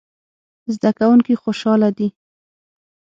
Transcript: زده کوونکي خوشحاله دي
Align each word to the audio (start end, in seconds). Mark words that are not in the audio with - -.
زده 0.73 0.89
کوونکي 0.97 1.33
خوشحاله 1.41 1.89
دي 1.97 2.07